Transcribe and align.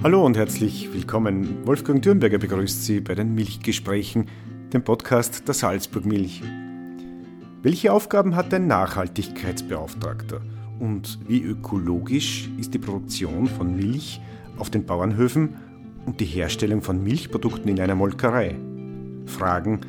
Hallo 0.00 0.24
und 0.24 0.36
herzlich 0.36 0.88
willkommen. 0.94 1.66
Wolfgang 1.66 2.00
Dürnberger 2.00 2.38
begrüßt 2.38 2.84
Sie 2.84 3.00
bei 3.00 3.16
den 3.16 3.34
Milchgesprächen, 3.34 4.26
dem 4.72 4.84
Podcast 4.84 5.48
der 5.48 5.54
Salzburg 5.54 6.06
Milch. 6.06 6.40
Welche 7.62 7.92
Aufgaben 7.92 8.36
hat 8.36 8.54
ein 8.54 8.68
Nachhaltigkeitsbeauftragter 8.68 10.40
und 10.78 11.18
wie 11.26 11.42
ökologisch 11.42 12.48
ist 12.58 12.74
die 12.74 12.78
Produktion 12.78 13.48
von 13.48 13.74
Milch 13.74 14.20
auf 14.56 14.70
den 14.70 14.86
Bauernhöfen 14.86 15.56
und 16.06 16.20
die 16.20 16.26
Herstellung 16.26 16.80
von 16.80 17.02
Milchprodukten 17.02 17.68
in 17.68 17.80
einer 17.80 17.96
Molkerei? 17.96 18.54
Fragen, 19.26 19.80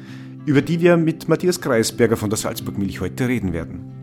über 0.48 0.64
die 0.64 0.82
wir 0.82 0.98
mit 0.98 1.30
Matthias 1.30 1.62
Kreisberger 1.62 2.18
von 2.18 2.32
der 2.32 2.38
Salzburg 2.38 2.80
Milch 2.80 3.00
heute 3.00 3.28
reden 3.28 3.54
werden. 3.54 3.99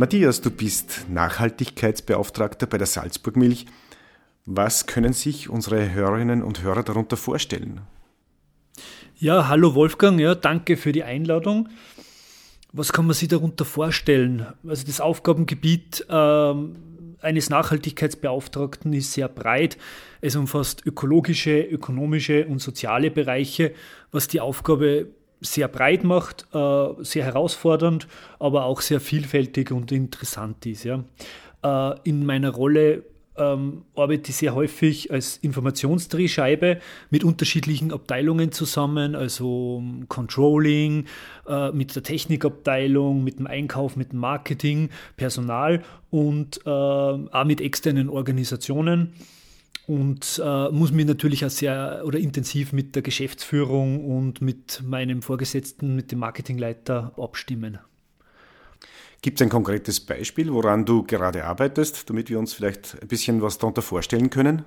Matthias, 0.00 0.40
du 0.40 0.50
bist 0.50 1.04
Nachhaltigkeitsbeauftragter 1.10 2.66
bei 2.66 2.78
der 2.78 2.86
Salzburg 2.86 3.36
Milch. 3.36 3.66
Was 4.46 4.86
können 4.86 5.12
sich 5.12 5.50
unsere 5.50 5.92
Hörerinnen 5.92 6.42
und 6.42 6.62
Hörer 6.62 6.82
darunter 6.82 7.18
vorstellen? 7.18 7.82
Ja, 9.18 9.48
hallo 9.48 9.74
Wolfgang, 9.74 10.18
ja, 10.18 10.34
danke 10.34 10.78
für 10.78 10.92
die 10.92 11.04
Einladung. 11.04 11.68
Was 12.72 12.94
kann 12.94 13.04
man 13.04 13.12
sich 13.12 13.28
darunter 13.28 13.66
vorstellen? 13.66 14.46
Also 14.66 14.86
das 14.86 15.02
Aufgabengebiet 15.02 16.06
ähm, 16.08 16.76
eines 17.20 17.50
Nachhaltigkeitsbeauftragten 17.50 18.94
ist 18.94 19.12
sehr 19.12 19.28
breit. 19.28 19.76
Es 20.22 20.34
umfasst 20.34 20.80
ökologische, 20.86 21.60
ökonomische 21.60 22.46
und 22.46 22.60
soziale 22.62 23.10
Bereiche, 23.10 23.74
was 24.12 24.28
die 24.28 24.40
Aufgabe 24.40 25.08
sehr 25.40 25.68
breit 25.68 26.04
macht, 26.04 26.46
äh, 26.52 26.88
sehr 26.98 27.24
herausfordernd, 27.24 28.06
aber 28.38 28.64
auch 28.64 28.80
sehr 28.80 29.00
vielfältig 29.00 29.70
und 29.72 29.92
interessant 29.92 30.64
ist. 30.66 30.84
Äh, 30.84 30.98
in 32.04 32.26
meiner 32.26 32.50
Rolle 32.50 33.04
ähm, 33.36 33.82
arbeite 33.94 34.30
ich 34.30 34.36
sehr 34.36 34.54
häufig 34.54 35.10
als 35.10 35.38
Informationsdrehscheibe 35.38 36.80
mit 37.10 37.24
unterschiedlichen 37.24 37.92
Abteilungen 37.92 38.52
zusammen, 38.52 39.14
also 39.14 39.82
Controlling, 40.08 41.06
äh, 41.48 41.70
mit 41.70 41.94
der 41.94 42.02
Technikabteilung, 42.02 43.24
mit 43.24 43.38
dem 43.38 43.46
Einkauf, 43.46 43.96
mit 43.96 44.12
dem 44.12 44.18
Marketing, 44.18 44.90
Personal 45.16 45.82
und 46.10 46.66
auch 46.66 47.44
mit 47.44 47.60
externen 47.60 48.08
Organisationen 48.08 49.14
und 49.90 50.40
äh, 50.44 50.68
muss 50.70 50.92
mich 50.92 51.04
natürlich 51.04 51.44
auch 51.44 51.50
sehr 51.50 52.02
oder 52.04 52.20
intensiv 52.20 52.72
mit 52.72 52.94
der 52.94 53.02
Geschäftsführung 53.02 54.04
und 54.04 54.40
mit 54.40 54.84
meinem 54.86 55.20
Vorgesetzten, 55.20 55.96
mit 55.96 56.12
dem 56.12 56.20
Marketingleiter 56.20 57.12
abstimmen. 57.18 57.80
Gibt 59.20 59.40
es 59.40 59.44
ein 59.44 59.50
konkretes 59.50 59.98
Beispiel, 59.98 60.52
woran 60.52 60.84
du 60.84 61.02
gerade 61.02 61.44
arbeitest, 61.44 62.08
damit 62.08 62.30
wir 62.30 62.38
uns 62.38 62.54
vielleicht 62.54 63.02
ein 63.02 63.08
bisschen 63.08 63.42
was 63.42 63.58
darunter 63.58 63.82
vorstellen 63.82 64.30
können? 64.30 64.64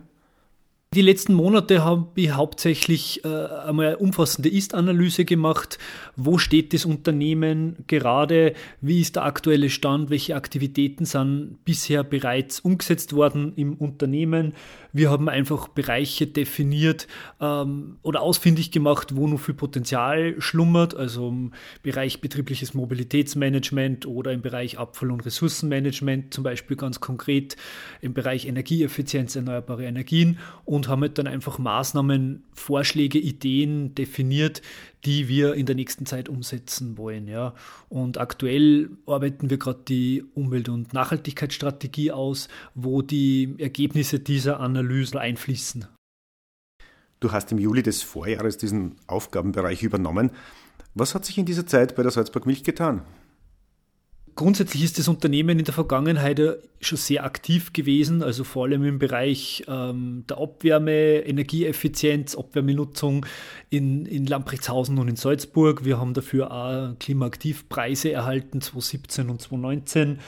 Die 0.93 1.01
letzten 1.01 1.33
Monate 1.33 1.83
habe 1.83 2.07
ich 2.13 2.33
hauptsächlich 2.33 3.25
äh, 3.25 3.27
einmal 3.27 3.87
eine 3.87 3.97
umfassende 3.97 4.49
Ist-Analyse 4.49 5.25
gemacht. 5.25 5.79
Wo 6.15 6.37
steht 6.37 6.71
das 6.71 6.85
Unternehmen 6.85 7.77
gerade? 7.87 8.53
Wie 8.79 9.01
ist 9.01 9.15
der 9.15 9.25
aktuelle 9.25 9.71
Stand? 9.71 10.11
Welche 10.11 10.35
Aktivitäten 10.35 11.05
sind 11.05 11.57
bisher 11.65 12.03
bereits 12.03 12.59
umgesetzt 12.59 13.13
worden 13.13 13.53
im 13.55 13.73
Unternehmen? 13.73 14.53
Wir 14.95 15.09
haben 15.09 15.27
einfach 15.27 15.69
Bereiche 15.69 16.27
definiert 16.27 17.07
ähm, 17.41 17.97
oder 18.03 18.21
ausfindig 18.21 18.69
gemacht, 18.69 19.15
wo 19.15 19.25
noch 19.25 19.39
viel 19.39 19.55
Potenzial 19.55 20.35
schlummert, 20.37 20.95
also 20.95 21.29
im 21.29 21.53
Bereich 21.81 22.21
betriebliches 22.21 22.75
Mobilitätsmanagement 22.75 24.05
oder 24.05 24.31
im 24.31 24.43
Bereich 24.43 24.77
Abfall- 24.77 25.09
und 25.09 25.25
Ressourcenmanagement, 25.25 26.31
zum 26.31 26.43
Beispiel 26.43 26.77
ganz 26.77 26.99
konkret 26.99 27.57
im 28.01 28.13
Bereich 28.13 28.45
Energieeffizienz, 28.45 29.35
erneuerbare 29.35 29.85
Energien 29.85 30.37
und 30.63 30.82
haben 30.87 31.01
halt 31.01 31.17
dann 31.17 31.27
einfach 31.27 31.59
Maßnahmen, 31.59 32.43
Vorschläge, 32.53 33.19
Ideen 33.19 33.95
definiert, 33.95 34.61
die 35.05 35.27
wir 35.27 35.55
in 35.55 35.65
der 35.65 35.75
nächsten 35.75 36.05
Zeit 36.05 36.29
umsetzen 36.29 36.97
wollen. 36.97 37.27
Ja. 37.27 37.53
Und 37.89 38.17
aktuell 38.17 38.89
arbeiten 39.05 39.49
wir 39.49 39.57
gerade 39.57 39.81
die 39.87 40.23
Umwelt- 40.33 40.69
und 40.69 40.93
Nachhaltigkeitsstrategie 40.93 42.11
aus, 42.11 42.47
wo 42.75 43.01
die 43.01 43.55
Ergebnisse 43.57 44.19
dieser 44.19 44.59
Analysen 44.59 45.17
einfließen. 45.17 45.87
Du 47.19 47.31
hast 47.31 47.51
im 47.51 47.57
Juli 47.57 47.83
des 47.83 48.03
Vorjahres 48.03 48.57
diesen 48.57 48.95
Aufgabenbereich 49.07 49.81
übernommen. 49.83 50.31
Was 50.93 51.15
hat 51.15 51.25
sich 51.25 51.37
in 51.37 51.45
dieser 51.45 51.65
Zeit 51.65 51.95
bei 51.95 52.03
der 52.03 52.11
Salzburg 52.11 52.45
Milch 52.45 52.63
getan? 52.63 53.03
Grundsätzlich 54.35 54.83
ist 54.83 54.97
das 54.97 55.07
Unternehmen 55.07 55.59
in 55.59 55.65
der 55.65 55.73
Vergangenheit 55.73 56.41
schon 56.81 56.97
sehr 56.97 57.23
aktiv 57.23 57.71
gewesen, 57.71 58.23
also 58.23 58.43
vor 58.43 58.65
allem 58.65 58.83
im 58.83 58.97
Bereich 58.97 59.63
ähm, 59.67 60.23
der 60.27 60.39
Abwärme, 60.39 61.19
Energieeffizienz, 61.19 62.35
Abwärmenutzung 62.35 63.25
in, 63.69 64.05
in 64.07 64.25
Lamprechtshausen 64.25 64.97
und 64.97 65.07
in 65.07 65.15
Salzburg. 65.15 65.85
Wir 65.85 65.99
haben 65.99 66.13
dafür 66.13 66.51
auch 66.51 66.97
Klimaaktivpreise 66.99 68.11
erhalten, 68.11 68.61
2017 68.61 69.29
und 69.29 69.41
2019. 69.41 70.19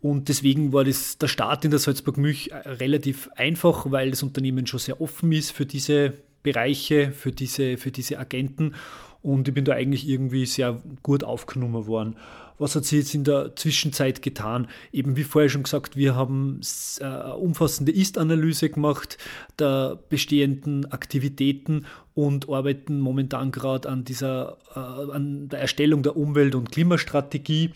Und 0.00 0.28
deswegen 0.28 0.72
war 0.72 0.84
das 0.84 1.18
der 1.18 1.28
Start 1.28 1.64
in 1.64 1.70
der 1.70 1.80
Salzburg 1.80 2.16
Milch 2.16 2.50
relativ 2.52 3.28
einfach, 3.36 3.90
weil 3.90 4.10
das 4.10 4.22
Unternehmen 4.22 4.66
schon 4.66 4.80
sehr 4.80 5.00
offen 5.00 5.32
ist 5.32 5.50
für 5.50 5.66
diese 5.66 6.14
Bereiche, 6.42 7.12
für 7.12 7.32
diese, 7.32 7.78
für 7.78 7.90
diese 7.90 8.18
Agenten. 8.18 8.74
Und 9.22 9.48
ich 9.48 9.54
bin 9.54 9.64
da 9.64 9.72
eigentlich 9.72 10.06
irgendwie 10.06 10.44
sehr 10.44 10.82
gut 11.02 11.24
aufgenommen 11.24 11.86
worden. 11.86 12.16
Was 12.58 12.76
hat 12.76 12.84
sich 12.84 13.00
jetzt 13.00 13.14
in 13.14 13.24
der 13.24 13.56
Zwischenzeit 13.56 14.22
getan? 14.22 14.68
Eben 14.92 15.16
wie 15.16 15.24
vorher 15.24 15.48
schon 15.48 15.64
gesagt, 15.64 15.96
wir 15.96 16.14
haben 16.14 16.60
eine 17.00 17.24
äh, 17.24 17.32
umfassende 17.32 17.92
Ist-Analyse 17.92 18.70
gemacht 18.70 19.18
der 19.58 19.98
bestehenden 20.08 20.90
Aktivitäten 20.92 21.86
und 22.14 22.48
arbeiten 22.48 23.00
momentan 23.00 23.50
gerade 23.50 23.88
an 23.88 24.04
dieser, 24.04 24.58
äh, 24.74 25.12
an 25.12 25.48
der 25.48 25.60
Erstellung 25.60 26.02
der 26.02 26.16
Umwelt- 26.16 26.54
und 26.54 26.70
Klimastrategie, 26.70 27.70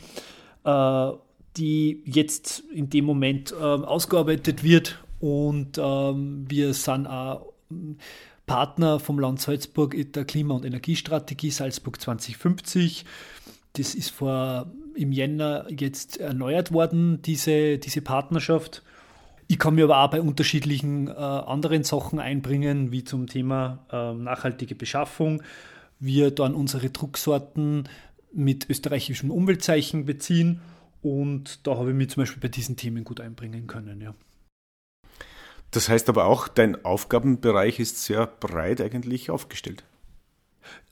äh, 0.64 1.10
die 1.56 2.02
jetzt 2.04 2.62
in 2.72 2.88
dem 2.88 3.04
Moment 3.04 3.52
ausgearbeitet 3.52 4.62
wird 4.62 5.02
und 5.18 5.78
ähm, 5.78 6.44
wir 6.48 6.74
sind 6.74 7.06
auch 7.06 7.52
Partner 8.46 8.98
vom 9.00 9.18
Land 9.18 9.40
Salzburg 9.40 9.94
der 10.12 10.24
Klima- 10.24 10.54
und 10.54 10.64
Energiestrategie 10.64 11.50
Salzburg 11.50 12.00
2050. 12.00 13.04
Das 13.78 13.94
ist 13.94 14.10
vor 14.10 14.72
im 14.94 15.12
Jänner 15.12 15.66
jetzt 15.70 16.18
erneuert 16.18 16.72
worden, 16.72 17.22
diese, 17.22 17.78
diese 17.78 18.02
Partnerschaft. 18.02 18.82
Ich 19.46 19.58
kann 19.58 19.76
mir 19.76 19.84
aber 19.84 20.02
auch 20.02 20.10
bei 20.10 20.20
unterschiedlichen 20.20 21.06
äh, 21.06 21.12
anderen 21.12 21.84
Sachen 21.84 22.18
einbringen, 22.18 22.90
wie 22.90 23.04
zum 23.04 23.28
Thema 23.28 23.86
äh, 23.92 24.12
nachhaltige 24.12 24.74
Beschaffung. 24.74 25.42
Wir 26.00 26.32
dann 26.32 26.54
unsere 26.54 26.90
Drucksorten 26.90 27.88
mit 28.32 28.68
österreichischem 28.68 29.30
Umweltzeichen 29.30 30.04
beziehen 30.04 30.60
und 31.00 31.66
da 31.66 31.76
habe 31.76 31.90
ich 31.90 31.96
mich 31.96 32.10
zum 32.10 32.22
Beispiel 32.22 32.40
bei 32.40 32.48
diesen 32.48 32.76
Themen 32.76 33.04
gut 33.04 33.20
einbringen 33.20 33.68
können. 33.68 34.00
Ja. 34.00 34.14
Das 35.70 35.88
heißt 35.88 36.08
aber 36.08 36.24
auch, 36.24 36.48
dein 36.48 36.84
Aufgabenbereich 36.84 37.78
ist 37.78 38.02
sehr 38.02 38.26
breit 38.26 38.80
eigentlich 38.80 39.30
aufgestellt. 39.30 39.84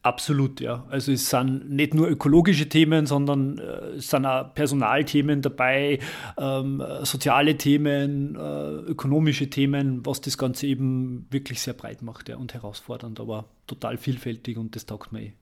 Absolut, 0.03 0.61
ja. 0.61 0.87
Also 0.89 1.11
es 1.11 1.29
sind 1.31 1.69
nicht 1.69 1.93
nur 1.93 2.09
ökologische 2.09 2.69
Themen, 2.69 3.07
sondern 3.07 3.59
äh, 3.59 3.97
es 3.97 4.09
sind 4.09 4.25
auch 4.25 4.55
Personalthemen 4.55 5.43
dabei, 5.43 5.99
ähm, 6.39 6.81
soziale 7.03 7.57
Themen, 7.57 8.37
äh, 8.37 8.91
ökonomische 8.91 9.51
Themen, 9.51 10.07
was 10.07 10.21
das 10.21 10.39
Ganze 10.39 10.69
eben 10.69 11.27
wirklich 11.31 11.61
sehr 11.61 11.75
breit 11.75 12.03
macht 12.03 12.29
ja, 12.29 12.37
und 12.37 12.55
herausfordernd, 12.55 13.19
aber 13.19 13.47
total 13.67 13.97
vielfältig 13.97 14.57
und 14.59 14.77
das 14.77 14.87
taugt 14.87 15.11
mir 15.11 15.23
eh. 15.23 15.33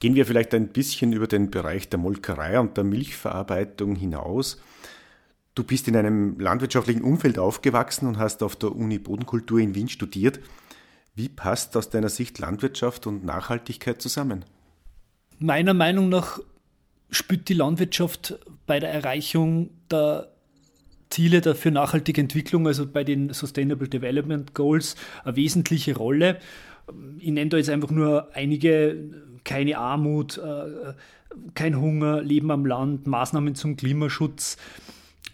Gehen 0.00 0.16
wir 0.16 0.26
vielleicht 0.26 0.52
ein 0.52 0.70
bisschen 0.70 1.12
über 1.12 1.28
den 1.28 1.52
Bereich 1.52 1.88
der 1.88 2.00
Molkerei 2.00 2.58
und 2.58 2.76
der 2.76 2.82
Milchverarbeitung 2.82 3.94
hinaus. 3.94 4.60
Du 5.54 5.62
bist 5.62 5.86
in 5.86 5.94
einem 5.94 6.40
landwirtschaftlichen 6.40 7.02
Umfeld 7.02 7.38
aufgewachsen 7.38 8.08
und 8.08 8.18
hast 8.18 8.42
auf 8.42 8.56
der 8.56 8.74
Uni 8.74 8.98
Bodenkultur 8.98 9.60
in 9.60 9.76
Wien 9.76 9.88
studiert. 9.88 10.40
Wie 11.14 11.28
passt 11.28 11.76
aus 11.76 11.90
deiner 11.90 12.08
Sicht 12.08 12.38
Landwirtschaft 12.38 13.06
und 13.06 13.24
Nachhaltigkeit 13.24 14.00
zusammen? 14.00 14.44
Meiner 15.38 15.74
Meinung 15.74 16.08
nach 16.08 16.38
spielt 17.10 17.48
die 17.48 17.54
Landwirtschaft 17.54 18.38
bei 18.66 18.80
der 18.80 18.90
Erreichung 18.90 19.70
der 19.90 20.32
Ziele 21.10 21.54
für 21.54 21.70
nachhaltige 21.70 22.20
Entwicklung, 22.20 22.66
also 22.66 22.86
bei 22.86 23.04
den 23.04 23.34
Sustainable 23.34 23.88
Development 23.88 24.54
Goals, 24.54 24.96
eine 25.24 25.36
wesentliche 25.36 25.94
Rolle. 25.94 26.38
Ich 27.18 27.30
nenne 27.30 27.50
da 27.50 27.58
jetzt 27.58 27.68
einfach 27.68 27.90
nur 27.90 28.34
einige, 28.34 28.96
keine 29.44 29.76
Armut, 29.76 30.38
äh, 30.38 30.94
kein 31.54 31.78
Hunger, 31.78 32.22
Leben 32.22 32.50
am 32.50 32.64
Land, 32.64 33.06
Maßnahmen 33.06 33.54
zum 33.54 33.76
Klimaschutz. 33.76 34.56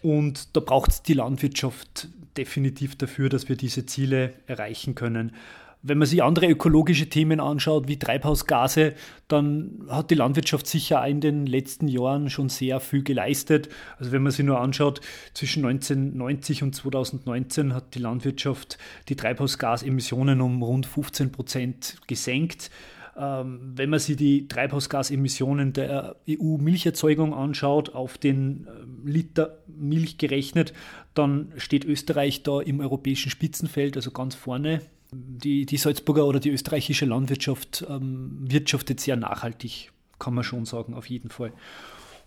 Und 0.01 0.55
da 0.55 0.59
braucht 0.59 0.91
es 0.91 1.01
die 1.01 1.13
Landwirtschaft 1.13 2.09
definitiv 2.37 2.97
dafür, 2.97 3.29
dass 3.29 3.49
wir 3.49 3.55
diese 3.55 3.85
Ziele 3.85 4.33
erreichen 4.47 4.95
können. 4.95 5.33
Wenn 5.81 5.97
man 5.97 6.07
sich 6.07 6.21
andere 6.21 6.47
ökologische 6.47 7.07
Themen 7.07 7.39
anschaut, 7.39 7.87
wie 7.87 7.97
Treibhausgase, 7.97 8.95
dann 9.29 9.85
hat 9.87 10.11
die 10.11 10.15
Landwirtschaft 10.15 10.67
sicher 10.67 11.05
in 11.07 11.21
den 11.21 11.45
letzten 11.45 11.87
Jahren 11.87 12.29
schon 12.29 12.49
sehr 12.49 12.81
viel 12.81 13.01
geleistet. 13.01 13.69
Also 13.97 14.11
wenn 14.11 14.21
man 14.21 14.33
sich 14.33 14.45
nur 14.45 14.59
anschaut, 14.59 14.99
zwischen 15.33 15.65
1990 15.65 16.63
und 16.63 16.75
2019 16.75 17.73
hat 17.73 17.95
die 17.95 17.99
Landwirtschaft 17.99 18.77
die 19.07 19.15
Treibhausgasemissionen 19.15 20.41
um 20.41 20.61
rund 20.61 20.85
15 20.85 21.31
Prozent 21.31 21.95
gesenkt. 22.07 22.71
Ähm, 23.17 23.71
wenn 23.75 23.89
man 23.89 23.99
sich 23.99 24.17
die 24.17 24.49
Treibhausgasemissionen 24.49 25.71
der 25.71 26.17
EU-Milcherzeugung 26.29 27.33
anschaut, 27.33 27.95
auf 27.95 28.17
den 28.17 28.67
ähm, 28.67 29.07
Liter 29.07 29.59
Milch 29.67 30.17
gerechnet, 30.17 30.73
dann 31.13 31.53
steht 31.55 31.85
Österreich 31.85 32.43
da 32.43 32.59
im 32.59 32.81
europäischen 32.81 33.29
Spitzenfeld, 33.29 33.95
also 33.95 34.11
ganz 34.11 34.35
vorne. 34.35 34.81
Die, 35.11 35.65
die 35.65 35.77
Salzburger 35.77 36.25
oder 36.25 36.39
die 36.39 36.51
österreichische 36.51 37.05
Landwirtschaft 37.05 37.85
ähm, 37.89 38.37
wirtschaftet 38.41 38.99
sehr 38.99 39.15
nachhaltig, 39.15 39.91
kann 40.19 40.35
man 40.35 40.43
schon 40.43 40.65
sagen, 40.65 40.93
auf 40.93 41.09
jeden 41.09 41.29
Fall. 41.29 41.51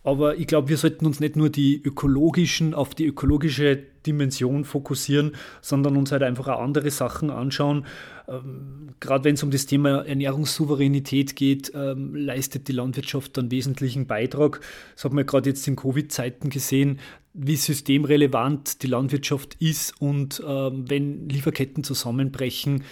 Aber 0.04 0.37
ich 0.37 0.46
glaube, 0.46 0.69
wir 0.69 0.76
sollten 0.76 1.06
uns 1.06 1.20
nicht 1.20 1.37
nur 1.37 1.49
die 1.49 1.81
ökologischen, 1.81 2.75
auf 2.75 2.94
die 2.94 3.06
ökologische 3.06 3.76
Dimension 4.04 4.64
fokussieren, 4.64 5.32
sondern 5.60 5.96
uns 5.96 6.10
halt 6.10 6.25
einfach 6.25 6.49
auch 6.49 6.60
andere 6.60 6.90
Sachen 6.90 7.31
anschauen. 7.31 7.87
Ähm, 8.26 8.88
Gerade 8.99 9.25
wenn 9.25 9.34
es 9.34 9.43
um 9.44 9.52
das 9.52 9.66
Thema 9.66 10.04
Ernährungssouveränität 10.04 11.37
geht, 11.37 11.70
ähm, 11.75 12.16
leistet 12.16 12.66
die 12.66 12.72
Landwirtschaft 12.72 13.38
einen 13.38 13.52
wesentlichen 13.52 14.06
Beitrag. 14.08 14.60
Das 14.94 15.04
hat 15.04 15.12
man 15.12 15.25
gerade 15.25 15.50
jetzt 15.50 15.66
in 15.69 15.76
Covid-Zeiten 15.76 16.50
gesehen, 16.50 16.99
wie 17.32 17.56
systemrelevant 17.56 18.82
die 18.82 18.88
Landwirtschaft 18.88 19.56
ist 19.60 20.00
und 20.00 20.43
ähm, 20.46 20.90
wenn 20.90 21.28
Lieferketten 21.28 21.84
zusammenbrechen, 21.84 22.82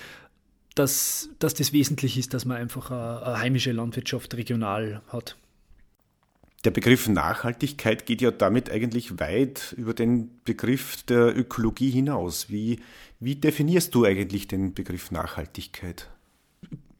dass, 0.77 1.29
dass 1.41 1.55
das 1.55 1.73
wesentlich 1.73 2.17
ist, 2.17 2.33
dass 2.33 2.45
man 2.45 2.57
einfach 2.57 2.93
eine, 2.93 3.23
eine 3.27 3.39
heimische 3.41 3.73
Landwirtschaft 3.73 4.35
regional 4.37 5.03
hat. 5.09 5.37
Der 6.65 6.71
Begriff 6.71 7.09
Nachhaltigkeit 7.09 8.05
geht 8.05 8.21
ja 8.21 8.31
damit 8.31 8.71
eigentlich 8.71 9.19
weit 9.19 9.75
über 9.79 9.95
den 9.95 10.31
Begriff 10.45 11.03
der 11.05 11.35
Ökologie 11.35 11.91
hinaus. 11.91 12.51
Wie, 12.51 12.81
wie 13.19 13.37
definierst 13.37 13.95
du 13.95 14.05
eigentlich 14.05 14.47
den 14.47 14.75
Begriff 14.75 15.11
Nachhaltigkeit? 15.11 16.11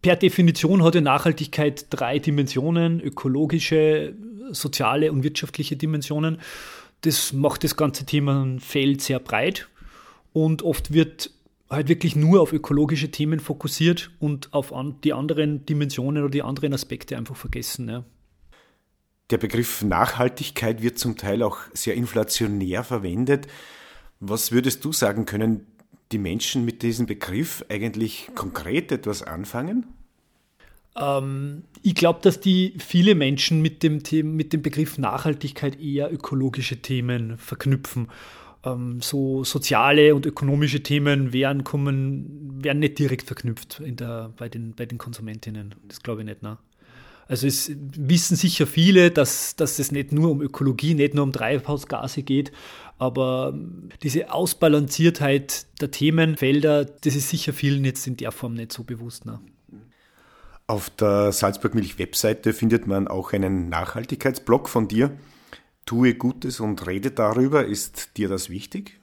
Per 0.01 0.17
Definition 0.17 0.83
hat 0.83 0.95
ja 0.95 1.03
Nachhaltigkeit 1.03 1.87
drei 1.91 2.19
Dimensionen, 2.19 3.01
ökologische, 3.01 4.15
soziale 4.51 5.13
und 5.13 5.25
wirtschaftliche 5.25 5.77
Dimensionen. 5.77 6.39
Das 7.03 7.35
macht 7.35 7.63
das 7.63 7.77
ganze 7.77 8.07
Themenfeld 8.07 9.03
sehr 9.03 9.19
breit 9.19 9.69
und 10.33 10.63
oft 10.63 10.95
wird 10.95 11.33
halt 11.69 11.89
wirklich 11.89 12.17
nur 12.17 12.41
auf 12.41 12.55
ökologische 12.55 13.11
Themen 13.11 13.41
fokussiert 13.41 14.11
und 14.21 14.53
auf 14.55 14.73
die 15.05 15.13
anderen 15.13 15.67
Dimensionen 15.67 16.23
oder 16.23 16.31
die 16.31 16.43
anderen 16.43 16.73
Aspekte 16.73 17.19
einfach 17.19 17.37
vergessen. 17.37 17.89
Ja. 17.89 18.05
Der 19.31 19.39
Begriff 19.39 19.83
Nachhaltigkeit 19.83 20.83
wird 20.83 20.99
zum 20.99 21.17
Teil 21.17 21.43
auch 21.43 21.59
sehr 21.73 21.95
inflationär 21.95 22.83
verwendet. 22.83 23.47
Was 24.19 24.53
würdest 24.53 24.85
du 24.85 24.93
sagen, 24.93 25.25
können 25.25 25.67
die 26.13 26.19
Menschen 26.19 26.65
mit 26.65 26.83
diesem 26.83 27.07
Begriff 27.07 27.65
eigentlich 27.69 28.29
konkret 28.35 28.91
etwas 28.91 29.23
anfangen? 29.23 29.87
Ähm, 30.97 31.63
ich 31.83 31.95
glaube, 31.95 32.19
dass 32.23 32.41
die 32.41 32.75
viele 32.79 33.15
Menschen 33.15 33.63
mit 33.63 33.83
dem, 33.83 34.03
mit 34.37 34.53
dem 34.53 34.63
Begriff 34.63 34.99
Nachhaltigkeit 34.99 35.81
eher 35.81 36.13
ökologische 36.13 36.83
Themen 36.83 37.39
verknüpfen. 37.39 38.09
Ähm, 38.65 39.01
so 39.01 39.45
soziale 39.45 40.15
und 40.15 40.27
ökonomische 40.27 40.83
Themen 40.83 41.33
werden, 41.33 41.65
kommen, 41.65 42.63
werden 42.63 42.81
nicht 42.81 42.99
direkt 42.99 43.27
verknüpft 43.27 43.81
in 43.81 43.97
der, 43.97 44.35
bei, 44.37 44.49
den, 44.49 44.75
bei 44.75 44.87
den 44.87 44.99
Konsumentinnen. 44.99 45.75
Das 45.87 46.03
glaube 46.03 46.23
ich 46.23 46.27
nicht. 46.27 46.43
Ne? 46.43 46.59
Also 47.31 47.47
es 47.47 47.71
wissen 47.77 48.35
sicher 48.35 48.67
viele, 48.67 49.13
dass, 49.13 49.55
dass 49.55 49.79
es 49.79 49.93
nicht 49.93 50.11
nur 50.11 50.33
um 50.33 50.43
Ökologie, 50.43 50.95
nicht 50.95 51.15
nur 51.15 51.23
um 51.23 51.33
Treibhausgase 51.33 52.25
geht, 52.25 52.51
aber 52.99 53.57
diese 54.03 54.33
Ausbalanciertheit 54.33 55.65
der 55.81 55.93
Themenfelder, 55.93 56.85
das 56.85 57.15
ist 57.15 57.29
sicher 57.29 57.53
vielen 57.53 57.85
jetzt 57.85 58.09
in 58.09 58.17
der 58.17 58.33
Form 58.33 58.55
nicht 58.55 58.73
so 58.73 58.83
bewusst. 58.83 59.27
Ne? 59.27 59.39
Auf 60.67 60.91
der 60.91 61.31
Salzburg 61.31 61.77
Milch 61.77 62.01
Webseite 62.01 62.53
findet 62.53 62.89
man 62.89 63.07
auch 63.07 63.33
einen 63.33 63.69
Nachhaltigkeitsblog 63.69 64.69
von 64.69 64.89
dir. 64.89 65.13
Tue 65.87 66.15
Gutes 66.15 66.59
und 66.59 66.85
rede 66.89 67.13
darüber. 67.13 67.65
Ist 67.65 68.17
dir 68.17 68.29
das 68.29 68.51
wichtig? 68.51 68.99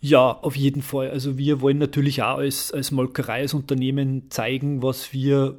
Ja, 0.00 0.32
auf 0.32 0.54
jeden 0.54 0.82
Fall. 0.82 1.10
Also 1.10 1.38
wir 1.38 1.62
wollen 1.62 1.78
natürlich 1.78 2.22
auch 2.22 2.36
als, 2.36 2.72
als 2.72 2.90
Molkerei, 2.90 3.40
als 3.40 3.54
Unternehmen 3.54 4.30
zeigen, 4.30 4.82
was 4.82 5.14
wir 5.14 5.58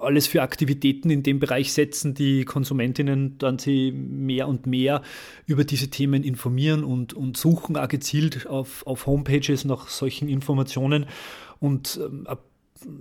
alles 0.00 0.26
für 0.26 0.42
Aktivitäten 0.42 1.10
in 1.10 1.22
dem 1.22 1.38
Bereich 1.38 1.72
setzen, 1.72 2.14
die 2.14 2.44
Konsumentinnen 2.44 3.38
dann 3.38 3.58
sie 3.58 3.92
mehr 3.92 4.48
und 4.48 4.66
mehr 4.66 5.02
über 5.46 5.64
diese 5.64 5.88
Themen 5.88 6.22
informieren 6.22 6.84
und, 6.84 7.14
und 7.14 7.36
suchen 7.36 7.76
auch 7.76 7.88
gezielt 7.88 8.46
auf, 8.46 8.86
auf 8.86 9.06
Homepages 9.06 9.64
nach 9.64 9.88
solchen 9.88 10.28
Informationen. 10.28 11.06
Und 11.60 12.00
ähm, 12.02 12.26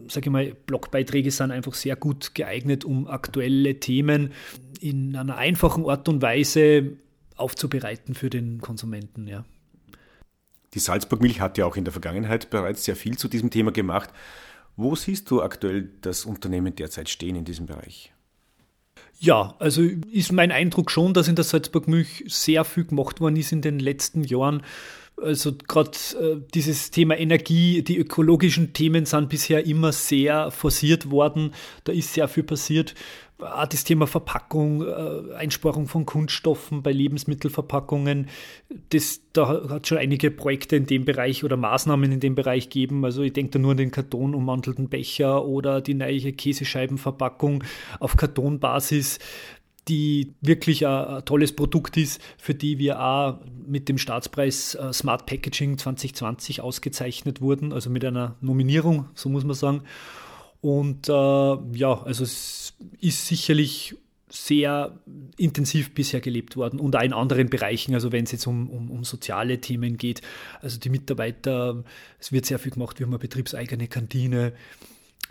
sage 0.07 0.27
ich 0.27 0.31
mal, 0.31 0.55
Blogbeiträge 0.65 1.31
sind 1.31 1.51
einfach 1.51 1.73
sehr 1.73 1.95
gut 1.95 2.35
geeignet, 2.35 2.85
um 2.85 3.07
aktuelle 3.07 3.79
Themen 3.79 4.31
in 4.79 5.15
einer 5.15 5.37
einfachen 5.37 5.89
Art 5.89 6.07
und 6.09 6.21
Weise 6.21 6.93
aufzubereiten 7.35 8.15
für 8.15 8.29
den 8.29 8.61
Konsumenten. 8.61 9.27
Ja. 9.27 9.43
Die 10.73 10.79
Salzburg 10.79 11.21
Milch 11.21 11.39
hat 11.39 11.57
ja 11.57 11.65
auch 11.65 11.75
in 11.75 11.83
der 11.83 11.91
Vergangenheit 11.91 12.49
bereits 12.49 12.83
sehr 12.83 12.95
viel 12.95 13.17
zu 13.17 13.27
diesem 13.27 13.49
Thema 13.49 13.71
gemacht. 13.71 14.09
Wo 14.75 14.95
siehst 14.95 15.29
du 15.29 15.41
aktuell 15.41 15.89
das 16.01 16.25
Unternehmen 16.25 16.75
derzeit 16.75 17.09
stehen 17.09 17.35
in 17.35 17.45
diesem 17.45 17.65
Bereich? 17.65 18.11
Ja, 19.19 19.55
also 19.59 19.81
ist 19.81 20.31
mein 20.31 20.51
Eindruck 20.51 20.91
schon, 20.91 21.13
dass 21.13 21.27
in 21.27 21.35
der 21.35 21.45
Salzburg 21.45 21.87
Milch 21.87 22.25
sehr 22.27 22.65
viel 22.65 22.85
gemacht 22.85 23.21
worden 23.21 23.37
ist 23.37 23.51
in 23.51 23.61
den 23.61 23.79
letzten 23.79 24.23
Jahren. 24.23 24.63
Also 25.15 25.53
gerade 25.67 25.91
äh, 26.19 26.41
dieses 26.53 26.89
Thema 26.89 27.17
Energie, 27.17 27.83
die 27.83 27.97
ökologischen 27.97 28.73
Themen 28.73 29.05
sind 29.05 29.29
bisher 29.29 29.65
immer 29.65 29.91
sehr 29.91 30.49
forciert 30.49 31.11
worden. 31.11 31.53
Da 31.83 31.93
ist 31.93 32.13
sehr 32.13 32.27
viel 32.27 32.43
passiert. 32.43 32.95
Auch 33.43 33.67
das 33.67 33.83
Thema 33.83 34.07
Verpackung, 34.07 34.81
äh, 34.81 35.33
Einsparung 35.35 35.87
von 35.87 36.05
Kunststoffen 36.05 36.83
bei 36.83 36.91
Lebensmittelverpackungen, 36.91 38.29
das, 38.89 39.21
da 39.33 39.69
hat 39.69 39.87
schon 39.87 39.97
einige 39.97 40.31
Projekte 40.31 40.75
in 40.75 40.85
dem 40.85 41.05
Bereich 41.05 41.43
oder 41.43 41.57
Maßnahmen 41.57 42.11
in 42.11 42.19
dem 42.19 42.35
Bereich 42.35 42.69
gegeben. 42.69 43.05
Also 43.05 43.21
ich 43.21 43.33
denke 43.33 43.51
da 43.51 43.59
nur 43.59 43.71
an 43.71 43.77
den 43.77 43.91
kartonummantelten 43.91 44.89
Becher 44.89 45.45
oder 45.45 45.81
die 45.81 45.93
neue 45.93 46.33
Käsescheibenverpackung 46.33 47.63
auf 47.99 48.17
Kartonbasis 48.17 49.19
die 49.87 50.33
wirklich 50.41 50.87
ein, 50.87 51.05
ein, 51.05 51.25
tolles 51.25 51.53
Produkt 51.53 51.97
ist, 51.97 52.21
für 52.37 52.55
die 52.55 52.79
wir 52.79 53.01
auch 53.01 53.39
mit 53.65 53.89
dem 53.89 53.97
Staatspreis 53.97 54.75
äh, 54.75 54.93
Smart 54.93 55.25
Packaging 55.25 55.77
2020 55.77 56.61
ausgezeichnet 56.61 57.41
wurden, 57.41 57.73
also 57.73 57.89
mit 57.89 58.05
einer 58.05 58.35
Nominierung, 58.41 59.09
so 59.13 59.29
muss 59.29 59.43
man 59.43 59.55
sagen. 59.55 59.81
Und 60.63 61.09
äh, 61.09 61.11
ja, 61.11 62.01
also 62.03 62.23
es 62.23 62.73
ist 63.01 63.27
sicherlich 63.27 63.97
sehr 64.29 64.97
intensiv 65.35 65.93
bisher 65.93 66.21
gelebt 66.21 66.55
worden 66.55 66.79
und 66.79 66.95
auch 66.95 67.01
in 67.01 67.11
anderen 67.11 67.49
Bereichen, 67.49 67.93
also 67.93 68.13
wenn 68.13 68.23
es 68.23 68.31
jetzt 68.31 68.47
um, 68.47 68.69
um, 68.69 68.89
um 68.89 69.03
soziale 69.03 69.59
Themen 69.59 69.97
geht. 69.97 70.21
Also 70.61 70.79
die 70.79 70.89
Mitarbeiter, 70.89 71.83
es 72.17 72.31
wird 72.31 72.45
sehr 72.45 72.59
viel 72.59 72.71
gemacht, 72.71 72.97
wir 72.97 73.05
haben 73.05 73.11
eine 73.11 73.19
betriebseigene 73.19 73.89
Kantine, 73.89 74.53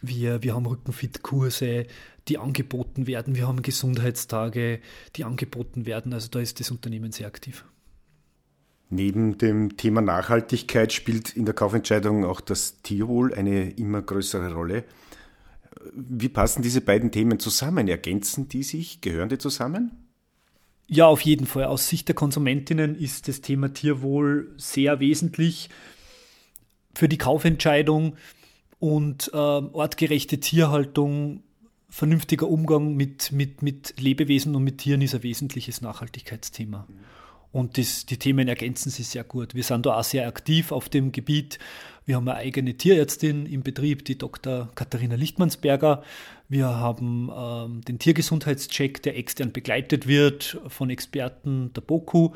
wir, 0.03 0.43
wir 0.43 0.55
haben 0.55 0.67
Rückenfit-Kurse, 0.67 1.87
die 2.29 2.37
angeboten 2.37 3.07
werden, 3.07 3.35
wir 3.35 3.49
haben 3.49 3.63
Gesundheitstage, 3.63 4.81
die 5.17 5.25
angeboten 5.25 5.87
werden. 5.87 6.13
Also 6.13 6.29
da 6.29 6.41
ist 6.41 6.61
das 6.61 6.71
Unternehmen 6.71 7.11
sehr 7.11 7.27
aktiv. 7.27 7.65
Neben 8.91 9.39
dem 9.39 9.79
Thema 9.79 10.03
Nachhaltigkeit 10.03 10.93
spielt 10.93 11.35
in 11.35 11.47
der 11.47 11.55
Kaufentscheidung 11.55 12.27
auch 12.27 12.43
das 12.43 12.83
Tierwohl 12.83 13.33
eine 13.33 13.71
immer 13.71 14.03
größere 14.03 14.53
Rolle. 14.53 14.85
Wie 15.95 16.29
passen 16.29 16.63
diese 16.63 16.81
beiden 16.81 17.11
Themen 17.11 17.39
zusammen? 17.39 17.89
Ergänzen 17.89 18.49
die 18.49 18.63
sich? 18.63 19.01
Gehören 19.01 19.29
die 19.29 19.39
zusammen? 19.39 19.91
Ja, 20.87 21.07
auf 21.07 21.23
jeden 21.23 21.47
Fall. 21.47 21.65
Aus 21.65 21.89
Sicht 21.89 22.09
der 22.09 22.15
Konsumentinnen 22.15 22.95
ist 22.97 23.29
das 23.29 23.41
Thema 23.41 23.73
Tierwohl 23.73 24.53
sehr 24.57 25.01
wesentlich 25.01 25.71
für 26.95 27.09
die 27.09 27.19
Kaufentscheidung 27.19 28.17
und 28.79 29.31
äh, 29.33 29.37
artgerechte 29.37 30.41
Tierhaltung, 30.41 31.43
vernünftiger 31.89 32.49
Umgang 32.49 32.95
mit, 32.95 33.33
mit, 33.33 33.63
mit 33.63 33.95
Lebewesen 33.99 34.55
und 34.55 34.65
mit 34.65 34.79
Tieren 34.79 35.03
ist 35.03 35.15
ein 35.15 35.23
wesentliches 35.23 35.81
Nachhaltigkeitsthema. 35.81 36.87
Und 37.53 37.77
das, 37.77 38.07
die 38.07 38.17
Themen 38.17 38.49
ergänzen 38.49 38.91
sich 38.91 39.09
sehr 39.09 39.25
gut. 39.25 39.55
Wir 39.55 39.63
sind 39.63 39.85
da 39.85 39.99
auch 39.99 40.05
sehr 40.05 40.27
aktiv 40.27 40.73
auf 40.73 40.89
dem 40.89 41.13
Gebiet. 41.13 41.59
Wir 42.07 42.17
haben 42.17 42.27
eine 42.27 42.39
eigene 42.39 42.75
Tierärztin 42.75 43.47
im 43.47 43.63
Betrieb, 43.63 44.05
die 44.07 44.17
Dr. 44.17 44.71
Katharina 44.75 45.15
Lichtmannsberger. 45.15 46.03
Wir 46.49 46.67
haben 46.67 47.31
ähm, 47.35 47.83
den 47.83 47.99
Tiergesundheitscheck, 47.99 49.03
der 49.03 49.17
extern 49.17 49.53
begleitet 49.53 50.07
wird 50.09 50.61
von 50.67 50.91
Experten 50.91 51.73
der 51.75 51.83
BOKU. 51.83 52.33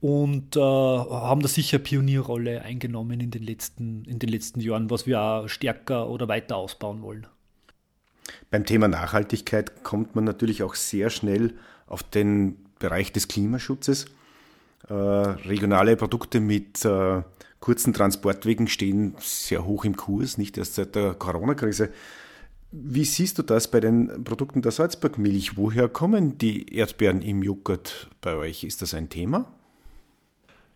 und 0.00 0.56
äh, 0.56 0.60
haben 0.60 1.42
da 1.42 1.48
sicher 1.48 1.78
Pionierrolle 1.78 2.62
eingenommen 2.62 3.20
in 3.20 3.30
den, 3.30 3.42
letzten, 3.42 4.04
in 4.04 4.18
den 4.18 4.28
letzten 4.30 4.60
Jahren, 4.60 4.90
was 4.90 5.06
wir 5.06 5.20
auch 5.20 5.48
stärker 5.48 6.08
oder 6.08 6.28
weiter 6.28 6.56
ausbauen 6.56 7.02
wollen. 7.02 7.26
Beim 8.50 8.64
Thema 8.64 8.88
Nachhaltigkeit 8.88 9.82
kommt 9.82 10.14
man 10.14 10.24
natürlich 10.24 10.62
auch 10.62 10.74
sehr 10.74 11.10
schnell 11.10 11.54
auf 11.86 12.02
den 12.02 12.56
Bereich 12.78 13.12
des 13.12 13.28
Klimaschutzes. 13.28 14.06
Äh, 14.88 14.94
regionale 14.94 15.96
Produkte 15.96 16.40
mit 16.40 16.84
äh, 16.84 17.22
kurzen 17.60 17.92
Transportwegen 17.92 18.68
stehen 18.68 19.14
sehr 19.18 19.64
hoch 19.64 19.84
im 19.84 19.96
Kurs, 19.96 20.38
nicht 20.38 20.56
erst 20.56 20.76
seit 20.76 20.94
der 20.94 21.14
Corona-Krise. 21.14 21.90
Wie 22.70 23.04
siehst 23.04 23.38
du 23.38 23.42
das 23.42 23.70
bei 23.70 23.80
den 23.80 24.24
Produkten 24.24 24.62
der 24.62 24.72
Salzburgmilch? 24.72 25.56
Woher 25.56 25.88
kommen 25.88 26.38
die 26.38 26.74
Erdbeeren 26.74 27.22
im 27.22 27.42
Joghurt 27.42 28.08
bei 28.20 28.36
euch? 28.36 28.62
Ist 28.62 28.82
das 28.82 28.94
ein 28.94 29.08
Thema? 29.08 29.46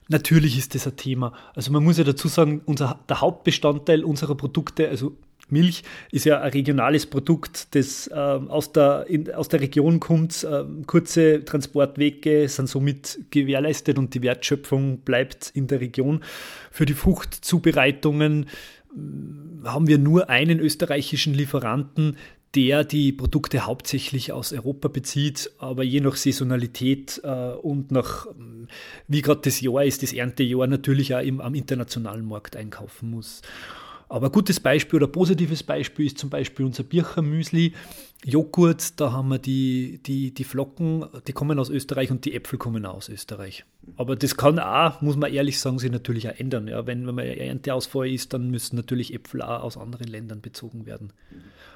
Natürlich 0.09 0.59
ist 0.59 0.75
das 0.75 0.87
ein 0.87 0.97
Thema. 0.97 1.33
Also 1.55 1.71
man 1.71 1.85
muss 1.85 1.99
ja 1.99 2.05
dazu 2.05 2.29
sagen, 2.29 2.63
unser, 2.65 2.99
der 3.09 3.21
Hauptbestandteil 3.21 4.05
unserer 4.05 4.35
Produkte, 4.35 4.89
also 4.89 5.17
Milch 5.53 5.83
ist 6.11 6.25
ja 6.25 6.41
ein 6.41 6.51
regionales 6.51 7.07
Produkt, 7.07 7.75
das 7.75 8.09
äh, 8.09 8.15
aus, 8.15 8.73
der, 8.73 9.07
in, 9.09 9.33
aus 9.33 9.49
der 9.49 9.61
Region 9.61 10.01
kommt. 10.01 10.43
Äh, 10.45 10.65
kurze 10.87 11.45
Transportwege 11.45 12.49
sind 12.49 12.69
somit 12.69 13.21
gewährleistet 13.31 13.99
und 13.99 14.15
die 14.15 14.23
Wertschöpfung 14.23 14.99
bleibt 14.99 15.51
in 15.55 15.67
der 15.69 15.81
Region. 15.81 16.25
Für 16.71 16.87
die 16.87 16.95
Fruchtzubereitungen 16.95 18.45
äh, 18.45 19.69
haben 19.69 19.87
wir 19.87 19.99
nur 19.99 20.29
einen 20.29 20.59
österreichischen 20.59 21.35
Lieferanten, 21.35 22.17
der 22.55 22.85
die 22.85 23.13
Produkte 23.13 23.65
hauptsächlich 23.65 24.33
aus 24.33 24.53
Europa 24.53 24.89
bezieht, 24.89 25.51
aber 25.59 25.85
je 25.85 26.01
nach 26.01 26.17
Saisonalität 26.17 27.21
äh, 27.25 27.53
und 27.53 27.91
nach, 27.91 28.27
wie 29.09 29.23
gerade 29.23 29.41
das 29.45 29.61
Jahr 29.61 29.85
ist, 29.85 30.03
das 30.03 30.13
Erntejahr, 30.13 30.67
natürlich 30.67 31.15
auch 31.15 31.23
im, 31.23 31.41
am 31.41 31.55
internationalen 31.55 32.27
Markt 32.27 32.57
einkaufen 32.57 33.11
muss. 33.11 33.41
Aber 34.13 34.27
ein 34.27 34.33
gutes 34.33 34.61
Beispiel 34.61 34.99
oder 34.99 35.07
positives 35.07 35.63
Beispiel 35.63 36.05
ist 36.05 36.19
zum 36.19 36.29
Beispiel 36.29 36.67
unser 36.67 36.83
Birchermüsli. 36.83 37.73
Joghurt, 38.27 39.01
da 39.01 39.11
haben 39.11 39.29
wir 39.31 39.39
die, 39.39 40.01
die, 40.05 40.35
die 40.35 40.45
Flocken, 40.45 41.07
die 41.27 41.33
kommen 41.33 41.59
aus 41.59 41.71
Österreich 41.71 42.11
und 42.11 42.27
die 42.27 42.35
Äpfel 42.35 42.59
kommen 42.59 42.85
aus 42.85 43.09
Österreich. 43.09 43.65
Aber 43.97 44.15
das 44.15 44.37
kann 44.37 44.59
auch, 44.59 45.01
muss 45.01 45.17
man 45.17 45.33
ehrlich 45.33 45.59
sagen, 45.59 45.79
sich 45.79 45.91
natürlich 45.91 46.29
auch 46.29 46.39
ändern. 46.39 46.69
Ja, 46.69 46.87
wenn, 46.87 47.07
wenn 47.07 47.15
man 47.15 47.25
Ernteausfall 47.25 48.11
ist, 48.11 48.35
dann 48.35 48.51
müssen 48.51 48.77
natürlich 48.77 49.15
Äpfel 49.15 49.41
auch 49.41 49.63
aus 49.63 49.79
anderen 49.79 50.09
Ländern 50.09 50.43
bezogen 50.43 50.85
werden. 50.85 51.15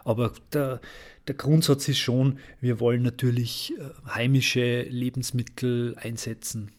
Aber 0.04 0.32
der, 0.52 0.82
der 1.28 1.36
Grundsatz 1.36 1.88
ist 1.88 2.00
schon, 2.00 2.38
wir 2.60 2.80
wollen 2.80 3.02
natürlich 3.02 3.72
äh, 3.78 4.10
heimische 4.10 4.82
Lebensmittel 4.82 5.96
einsetzen 5.98 6.70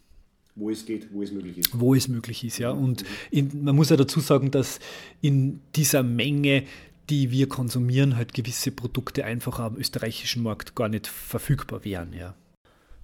wo 0.57 0.69
es 0.69 0.85
geht, 0.85 1.07
wo 1.13 1.21
es 1.21 1.31
möglich 1.31 1.59
ist. 1.59 1.79
Wo 1.79 1.95
es 1.95 2.07
möglich 2.07 2.43
ist, 2.43 2.57
ja. 2.57 2.71
Und 2.71 3.05
in, 3.31 3.63
man 3.63 3.75
muss 3.75 3.89
ja 3.89 3.95
dazu 3.95 4.19
sagen, 4.19 4.51
dass 4.51 4.79
in 5.21 5.61
dieser 5.75 6.03
Menge, 6.03 6.63
die 7.09 7.31
wir 7.31 7.47
konsumieren, 7.47 8.17
halt 8.17 8.33
gewisse 8.33 8.71
Produkte 8.71 9.23
einfach 9.23 9.59
am 9.59 9.77
österreichischen 9.77 10.43
Markt 10.43 10.75
gar 10.75 10.89
nicht 10.89 11.07
verfügbar 11.07 11.85
wären, 11.85 12.13
ja. 12.13 12.35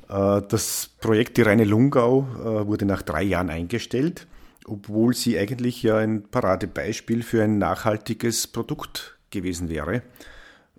Äh, 0.10 0.42
das 0.48 0.90
Projekt 1.00 1.38
Die 1.38 1.44
Reine 1.44 1.64
Lungau 1.64 2.28
äh, 2.40 2.68
wurde 2.68 2.86
nach 2.86 3.02
drei 3.02 3.24
Jahren 3.24 3.50
eingestellt, 3.50 4.28
obwohl 4.66 5.14
sie 5.14 5.38
eigentlich 5.38 5.84
ja 5.84 5.98
ein 5.98 6.24
Paradebeispiel 6.24 7.24
für 7.24 7.44
ein 7.44 7.58
nachhaltiges 7.58 8.48
Produkt 8.48 9.18
gewesen 9.30 9.70
wäre. 9.70 10.02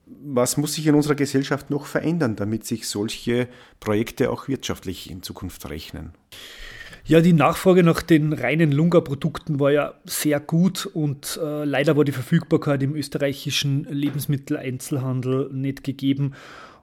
Was 0.07 0.57
muss 0.57 0.75
sich 0.75 0.87
in 0.87 0.95
unserer 0.95 1.15
Gesellschaft 1.15 1.71
noch 1.71 1.87
verändern, 1.87 2.37
damit 2.37 2.67
sich 2.67 2.89
solche 2.89 3.49
Projekte 3.81 4.31
auch 4.31 4.49
wirtschaftlich 4.49 5.11
in 5.11 5.23
Zukunft 5.23 5.69
rechnen? 5.69 6.13
Ja, 7.07 7.21
die 7.21 7.35
Nachfrage 7.35 7.83
nach 7.83 8.01
den 8.01 8.33
reinen 8.33 8.73
Lunga-Produkten 8.73 9.61
war 9.61 9.71
ja 9.71 9.95
sehr 10.05 10.41
gut 10.41 10.87
und 10.87 11.39
äh, 11.43 11.65
leider 11.65 11.99
war 11.99 12.05
die 12.05 12.13
Verfügbarkeit 12.13 12.83
im 12.83 12.97
österreichischen 12.97 13.85
Lebensmitteleinzelhandel 13.85 15.51
nicht 15.53 15.85
gegeben 15.85 16.33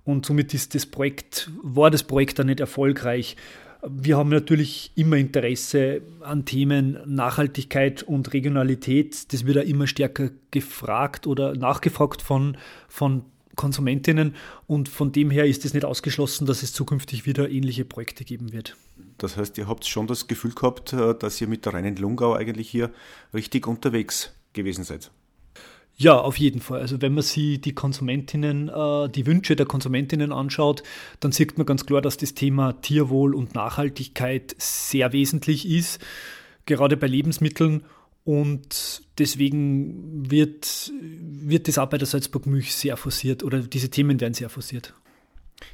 und 0.04 0.26
somit 0.26 0.54
ist 0.54 0.76
das 0.76 0.86
Projekt, 0.86 1.50
war 1.64 1.92
das 1.92 2.04
Projekt 2.04 2.40
dann 2.40 2.48
nicht 2.48 2.60
erfolgreich. 2.60 3.36
Wir 3.88 4.18
haben 4.18 4.30
natürlich 4.30 4.92
immer 4.96 5.18
Interesse 5.18 6.02
an 6.20 6.46
Themen 6.46 7.00
Nachhaltigkeit 7.06 8.04
und 8.04 8.32
Regionalität. 8.34 9.34
Das 9.34 9.46
wird 9.46 9.56
ja 9.56 9.64
immer 9.64 9.88
stärker 9.88 10.30
gefragt 10.52 11.26
oder 11.26 11.56
nachgefragt 11.56 12.22
von, 12.22 12.58
von 12.88 13.24
Konsumentinnen 13.56 14.36
und 14.68 14.88
von 14.88 15.12
dem 15.12 15.32
her 15.32 15.46
ist 15.46 15.66
es 15.66 15.74
nicht 15.74 15.86
ausgeschlossen, 15.86 16.46
dass 16.46 16.64
es 16.64 16.74
zukünftig 16.74 17.26
wieder 17.26 17.50
ähnliche 17.50 17.86
Projekte 17.86 18.24
geben 18.24 18.54
wird. 18.54 18.76
Das 19.18 19.38
heißt, 19.38 19.58
ihr 19.58 19.68
habt 19.68 19.86
schon 19.86 20.08
das 20.08 20.28
Gefühl 20.28 20.54
gehabt, 20.54 20.94
äh, 20.94 21.16
dass 21.16 21.42
ihr 21.42 21.48
mit 21.48 21.66
der 21.66 21.74
reinen 21.74 21.96
Lungau 21.96 22.34
eigentlich 22.34 22.70
hier 22.70 22.92
richtig 23.34 23.68
unterwegs 23.68 24.34
gewesen 24.54 24.84
seid. 24.84 25.12
Ja, 25.98 26.18
auf 26.20 26.38
jeden 26.38 26.62
Fall. 26.62 26.80
Also 26.80 27.02
wenn 27.02 27.14
man 27.14 27.24
sich 27.24 27.62
die 27.62 27.76
Konsumentinnen, 27.76 28.70
äh, 28.70 29.10
die 29.10 29.26
Wünsche 29.26 29.56
der 29.56 29.66
Konsumentinnen 29.66 30.32
anschaut, 30.32 30.84
dann 31.20 31.32
sieht 31.32 31.58
man 31.58 31.68
ganz 31.68 31.86
klar, 31.86 32.02
dass 32.02 32.18
das 32.18 32.34
Thema 32.34 32.74
Tierwohl 32.82 33.36
und 33.36 33.54
Nachhaltigkeit 33.54 34.56
sehr 34.58 35.14
wesentlich 35.14 35.70
ist, 35.70 36.00
gerade 36.66 36.98
bei 36.98 37.08
Lebensmitteln. 37.08 37.84
Und 38.24 39.04
deswegen 39.18 40.30
wird, 40.30 40.92
wird 41.02 41.68
das 41.68 41.78
auch 41.78 41.90
bei 41.90 41.98
der 41.98 42.08
Salzburg 42.08 42.46
Milch 42.46 42.74
sehr 42.76 42.98
forciert 42.98 43.44
oder 43.44 43.60
diese 43.60 43.90
Themen 43.90 44.20
werden 44.20 44.34
sehr 44.34 44.50
forciert. 44.50 44.94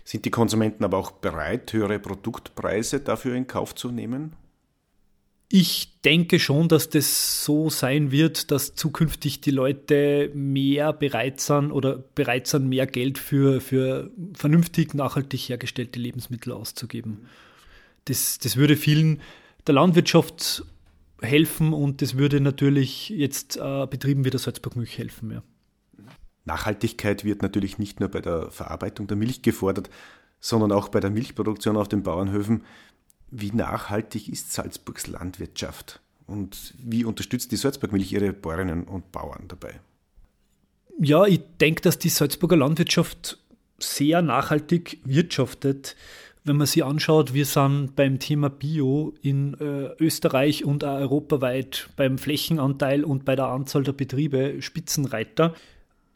Sind 0.03 0.25
die 0.25 0.31
Konsumenten 0.31 0.83
aber 0.83 0.97
auch 0.97 1.11
bereit, 1.11 1.71
höhere 1.73 1.99
Produktpreise 1.99 2.99
dafür 2.99 3.35
in 3.35 3.47
Kauf 3.47 3.75
zu 3.75 3.91
nehmen? 3.91 4.33
Ich 5.49 6.01
denke 6.01 6.39
schon, 6.39 6.67
dass 6.67 6.89
das 6.89 7.43
so 7.45 7.69
sein 7.69 8.11
wird, 8.11 8.51
dass 8.51 8.75
zukünftig 8.75 9.39
die 9.39 9.51
Leute 9.51 10.29
mehr 10.33 10.91
bereit 10.91 11.39
sind 11.39 11.71
oder 11.71 11.97
bereit 12.15 12.47
sind, 12.47 12.67
mehr 12.67 12.85
Geld 12.85 13.17
für, 13.17 13.61
für 13.61 14.11
vernünftig, 14.33 14.93
nachhaltig 14.93 15.47
hergestellte 15.47 15.99
Lebensmittel 15.99 16.51
auszugeben. 16.51 17.27
Das, 18.05 18.39
das 18.39 18.57
würde 18.57 18.75
vielen 18.75 19.21
der 19.67 19.75
Landwirtschaft 19.75 20.65
helfen 21.21 21.73
und 21.73 22.01
das 22.01 22.17
würde 22.17 22.41
natürlich 22.41 23.09
jetzt 23.09 23.57
äh, 23.57 23.87
Betrieben 23.87 24.25
wie 24.25 24.29
der 24.29 24.39
Salzburg 24.39 24.75
Milch 24.75 24.97
helfen. 24.97 25.31
Ja. 25.31 25.43
Nachhaltigkeit 26.45 27.23
wird 27.23 27.41
natürlich 27.41 27.77
nicht 27.77 27.99
nur 27.99 28.09
bei 28.09 28.21
der 28.21 28.51
Verarbeitung 28.51 29.07
der 29.07 29.17
Milch 29.17 29.41
gefordert, 29.41 29.89
sondern 30.39 30.71
auch 30.71 30.89
bei 30.89 30.99
der 30.99 31.09
Milchproduktion 31.09 31.77
auf 31.77 31.89
den 31.89 32.03
Bauernhöfen. 32.03 32.63
Wie 33.29 33.51
nachhaltig 33.51 34.29
ist 34.29 34.53
Salzburgs 34.53 35.07
Landwirtschaft 35.07 35.99
und 36.27 36.73
wie 36.77 37.03
unterstützt 37.03 37.51
die 37.51 37.57
Salzburg 37.57 37.91
Milch 37.91 38.11
ihre 38.11 38.33
Bäuerinnen 38.33 38.83
und 38.85 39.11
Bauern 39.11 39.45
dabei? 39.47 39.79
Ja, 40.99 41.25
ich 41.25 41.41
denke, 41.59 41.81
dass 41.81 41.99
die 41.99 42.09
Salzburger 42.09 42.57
Landwirtschaft 42.57 43.37
sehr 43.79 44.21
nachhaltig 44.21 44.99
wirtschaftet. 45.03 45.95
Wenn 46.43 46.57
man 46.57 46.65
sich 46.65 46.83
anschaut, 46.83 47.33
wir 47.33 47.45
sind 47.45 47.95
beim 47.95 48.19
Thema 48.19 48.49
Bio 48.49 49.13
in 49.21 49.53
äh, 49.55 49.89
Österreich 49.99 50.63
und 50.63 50.83
auch 50.83 50.99
europaweit 50.99 51.89
beim 51.97 52.17
Flächenanteil 52.17 53.03
und 53.03 53.25
bei 53.25 53.35
der 53.35 53.47
Anzahl 53.47 53.83
der 53.83 53.91
Betriebe 53.91 54.61
Spitzenreiter. 54.61 55.53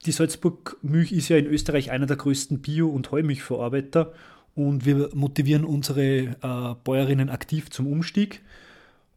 Die 0.06 0.12
Salzburg 0.12 0.78
Milch 0.82 1.12
ist 1.12 1.30
ja 1.30 1.38
in 1.38 1.46
Österreich 1.46 1.92
einer 1.92 2.06
der 2.08 2.16
größten 2.16 2.62
Bio- 2.62 2.90
und 2.90 3.12
Heumilchverarbeiter 3.12 4.14
und 4.56 4.86
wir 4.86 5.10
motivieren 5.14 5.66
unsere 5.66 6.04
äh, 6.04 6.76
Bäuerinnen 6.84 7.30
aktiv 7.30 7.70
zum 7.70 7.88
Umstieg. 7.88 8.42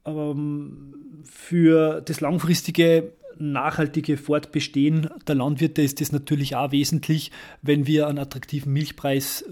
Ähm, 0.07 0.95
für 1.25 2.01
das 2.01 2.21
langfristige 2.21 3.13
nachhaltige 3.39 4.17
Fortbestehen 4.17 5.11
der 5.27 5.35
Landwirte 5.35 5.83
ist 5.83 6.01
es 6.01 6.13
natürlich 6.13 6.55
auch 6.57 6.73
wesentlich, 6.73 7.31
wenn 7.63 7.87
wir 7.87 8.07
einen 8.07 8.19
attraktiven 8.19 8.73
Milchpreis 8.73 9.43
äh, 9.43 9.51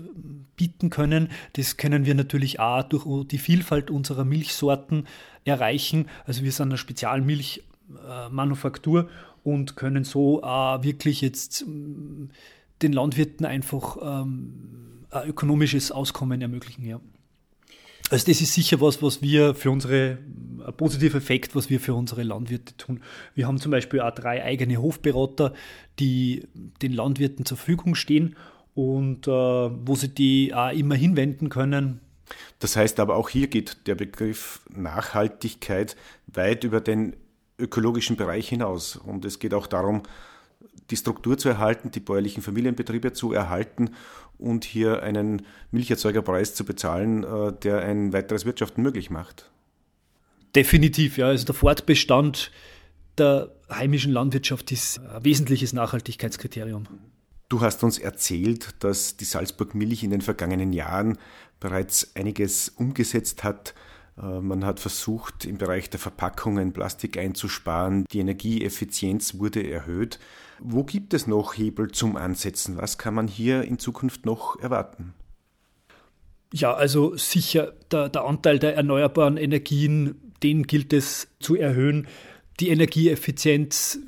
bieten 0.57 0.89
können. 0.91 1.31
Das 1.55 1.77
können 1.77 2.07
wir 2.07 2.15
natürlich 2.15 2.61
auch 2.61 2.85
durch 2.85 3.27
die 3.27 3.39
Vielfalt 3.39 3.91
unserer 3.91 4.25
Milchsorten 4.25 5.09
erreichen. 5.45 6.07
Also 6.27 6.45
wir 6.45 6.53
sind 6.53 6.69
eine 6.69 6.79
Spezialmilchmanufaktur 6.79 9.09
und 9.43 9.75
können 9.77 10.05
so 10.05 10.41
auch 10.43 10.85
wirklich 10.85 11.21
jetzt 11.21 11.63
ähm, 11.63 12.31
den 12.83 12.93
Landwirten 12.93 13.45
einfach 13.47 13.97
ähm, 14.01 15.02
ökonomisches 15.27 15.93
Auskommen 15.93 16.41
ermöglichen. 16.41 16.85
Ja. 16.85 17.01
Also 18.11 18.27
das 18.27 18.41
ist 18.41 18.53
sicher 18.53 18.81
was, 18.81 19.03
was 19.03 19.23
wir 19.23 19.55
für 19.55 19.71
unsere, 19.71 20.19
ein 20.67 20.77
positiver 20.77 21.19
Effekt, 21.19 21.55
was 21.55 21.71
wir 21.71 21.81
für 21.81 21.95
unsere 21.95 22.23
Landwirte 22.23 22.77
tun. 22.77 23.01
Wir 23.35 23.47
haben 23.47 23.59
zum 23.59 23.71
Beispiel 23.71 24.01
auch 24.01 24.15
drei 24.15 24.45
eigene 24.45 24.77
Hofberater, 24.77 25.55
die 25.99 26.47
den 26.83 26.93
Landwirten 26.93 27.47
zur 27.47 27.57
Verfügung 27.57 27.95
stehen 27.95 28.37
und 28.75 29.29
äh, 29.29 29.31
wo 29.31 29.95
sie 29.95 30.09
die 30.09 30.53
auch 30.55 30.73
immer 30.73 30.95
hinwenden 30.95 31.49
können. 31.49 32.01
Das 32.59 32.77
heißt 32.77 33.01
aber 33.01 33.17
auch 33.17 33.29
hier 33.29 33.49
geht 33.49 33.87
der 33.87 33.95
Begriff 33.95 34.61
Nachhaltigkeit 34.75 35.97
weit 36.27 36.65
über 36.65 36.81
den 36.81 37.17
ökologischen 37.59 38.17
Bereich 38.17 38.49
hinaus. 38.49 38.97
Und 38.97 39.25
es 39.25 39.39
geht 39.39 39.55
auch 39.55 39.67
darum, 39.67 40.03
die 40.91 40.97
Struktur 40.97 41.39
zu 41.39 41.49
erhalten, 41.49 41.91
die 41.91 42.01
bäuerlichen 42.01 42.43
Familienbetriebe 42.43 43.13
zu 43.13 43.33
erhalten 43.33 43.91
und 44.39 44.65
hier 44.65 45.03
einen 45.03 45.43
Milcherzeugerpreis 45.71 46.55
zu 46.55 46.65
bezahlen, 46.65 47.25
äh, 47.25 47.53
der 47.53 47.83
ein 47.83 48.13
weiteres 48.13 48.45
Wirtschaften 48.45 48.83
möglich 48.83 49.11
macht. 49.11 49.51
Definitiv, 50.55 51.17
ja. 51.17 51.29
Also 51.29 51.47
der 51.47 51.55
Fortbestand 51.55 52.51
der 53.19 53.53
heimischen 53.71 54.13
Landwirtschaft 54.13 54.73
ist 54.73 54.99
ein 54.99 55.25
wesentliches 55.25 55.73
Nachhaltigkeitskriterium. 55.73 56.87
Du 57.49 57.61
hast 57.61 57.85
uns 57.85 57.99
erzählt, 57.99 58.75
dass 58.79 59.17
die 59.17 59.27
Salzburg 59.27 59.75
Milch 59.75 60.03
in 60.03 60.11
den 60.11 60.23
vergangenen 60.23 60.73
Jahren 60.73 61.19
bereits 61.61 62.17
einiges 62.17 62.71
umgesetzt 62.71 63.45
hat. 63.45 63.75
Äh, 64.21 64.41
man 64.41 64.65
hat 64.65 64.81
versucht, 64.81 65.45
im 65.45 65.59
Bereich 65.59 65.91
der 65.91 66.01
Verpackungen 66.01 66.73
Plastik 66.73 67.17
einzusparen. 67.17 68.05
Die 68.13 68.21
Energieeffizienz 68.21 69.39
wurde 69.39 69.69
erhöht. 69.69 70.19
Wo 70.61 70.85
gibt 70.85 71.15
es 71.15 71.27
noch 71.27 71.55
Hebel 71.55 71.91
zum 71.91 72.17
Ansetzen? 72.17 72.77
Was 72.77 72.99
kann 72.99 73.15
man 73.15 73.29
hier 73.29 73.63
in 73.63 73.79
Zukunft 73.79 74.27
noch 74.27 74.59
erwarten? 74.61 75.15
Ja, 76.53 76.75
also 76.75 77.17
sicher 77.17 77.73
der, 77.91 78.09
der 78.09 78.25
Anteil 78.25 78.59
der 78.59 78.77
erneuerbaren 78.77 79.39
Energien, 79.39 80.33
den 80.43 80.65
gilt 80.65 80.93
es 80.93 81.29
zu 81.41 81.57
erhöhen. 81.57 82.07
Die 82.61 82.69
Energieeffizienz 82.69 83.99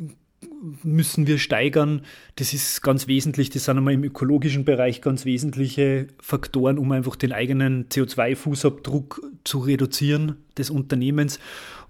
müssen 0.82 1.26
wir 1.26 1.38
steigern. 1.38 2.02
Das 2.36 2.52
ist 2.52 2.82
ganz 2.82 3.06
wesentlich. 3.06 3.50
Das 3.50 3.64
sind 3.64 3.76
einmal 3.76 3.94
im 3.94 4.04
ökologischen 4.04 4.64
Bereich 4.64 5.00
ganz 5.00 5.24
wesentliche 5.24 6.08
Faktoren, 6.20 6.78
um 6.78 6.90
einfach 6.92 7.16
den 7.16 7.32
eigenen 7.32 7.88
CO2-Fußabdruck 7.88 9.20
zu 9.44 9.58
reduzieren 9.58 10.36
des 10.56 10.70
Unternehmens. 10.70 11.38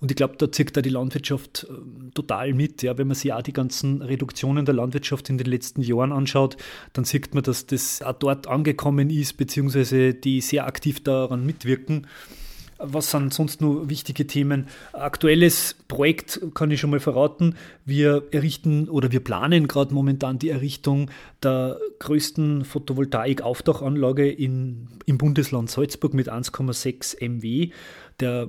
Und 0.01 0.11
ich 0.11 0.17
glaube, 0.17 0.37
da 0.37 0.51
zieht 0.51 0.77
da 0.77 0.83
die 0.83 0.91
Landwirtschaft 0.91 1.67
äh, 1.71 2.11
total 2.15 2.53
mit. 2.53 2.83
Ja, 2.83 2.99
wenn 2.99 3.07
man 3.07 3.15
sich 3.15 3.33
auch 3.33 3.43
die 3.43 3.53
ganzen 3.53 4.03
Reduktionen 4.03 4.65
der 4.65 4.75
Landwirtschaft 4.75 5.31
in 5.31 5.39
den 5.39 5.47
letzten 5.47 5.83
Jahren 5.83 6.13
anschaut, 6.13 6.57
dann 6.93 7.05
sieht 7.05 7.35
man, 7.35 7.43
dass 7.43 7.67
das 7.67 8.03
auch 8.03 8.15
dort 8.15 8.47
angekommen 8.47 9.11
ist, 9.11 9.37
beziehungsweise 9.37 10.15
die 10.15 10.41
sehr 10.41 10.67
aktiv 10.67 11.03
daran 11.03 11.47
mitwirken. 11.47 12.07
Was 12.79 13.11
sind 13.11 13.33
sonst 13.33 13.61
nur 13.61 13.89
wichtige 13.89 14.27
Themen? 14.27 14.67
Aktuelles 14.93 15.77
Projekt 15.89 16.41
kann 16.55 16.71
ich 16.71 16.81
schon 16.81 16.91
mal 16.91 17.01
verraten. 17.01 17.55
Wir 17.85 18.25
errichten 18.33 18.89
oder 18.89 19.13
wir 19.13 19.21
planen 19.21 19.69
gerade 19.69 19.95
momentan 19.95 20.39
die 20.39 20.51
Errichtung 20.51 21.11
der 21.43 21.79
größten 22.01 22.65
Photovoltaik-Aufdachanlage 22.65 24.31
im 24.31 24.89
Bundesland 25.07 25.71
Salzburg 25.71 26.15
mit 26.15 26.31
1,6 26.31 27.23
MW. 27.23 27.71
Der 28.21 28.49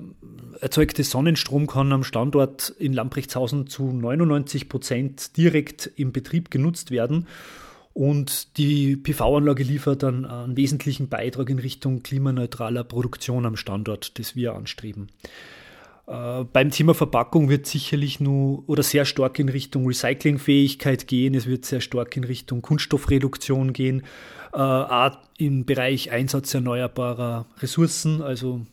erzeugte 0.60 1.03
Sonnenstrom 1.03 1.67
kann 1.67 1.91
am 1.91 2.03
Standort 2.03 2.70
in 2.77 2.94
Lamprechtshausen 2.94 3.67
zu 3.67 3.91
99 3.91 4.70
Prozent 4.70 5.38
direkt 5.38 5.91
im 5.96 6.12
Betrieb 6.12 6.51
genutzt 6.51 6.91
werden. 6.91 7.27
Und 7.96 8.58
die 8.58 8.98
PV-Anlage 8.98 9.64
liefert 9.64 10.04
dann 10.04 10.25
einen 10.25 10.58
wesentlichen 10.58 11.08
Beitrag 11.08 11.50
in 11.50 11.60
Richtung 11.60 12.04
klimaneutraler 12.04 12.84
Produktion 12.84 13.46
am 13.46 13.56
Standort, 13.56 14.20
das 14.20 14.36
wir 14.36 14.54
anstreben. 14.54 15.08
Äh, 16.06 16.44
beim 16.44 16.72
Thema 16.72 16.94
Verpackung 16.94 17.48
wird 17.48 17.68
sicherlich 17.68 18.20
nur 18.20 18.68
oder 18.68 18.84
sehr 18.84 19.06
stark 19.06 19.40
in 19.40 19.48
Richtung 19.48 19.88
Recyclingfähigkeit 19.88 21.08
gehen. 21.08 21.36
Es 21.36 21.46
wird 21.46 21.64
sehr 21.64 21.80
stark 21.80 22.18
in 22.18 22.25
Richtung 22.25 22.62
Kunststoffreduktion 22.62 23.72
gehen. 23.72 24.02
Äh, 24.52 24.58
auch 24.58 25.18
im 25.38 25.64
Bereich 25.64 26.12
Einsatz 26.12 26.54
erneuerbarer 26.54 27.46
Ressourcen, 27.62 28.22
also 28.22 28.66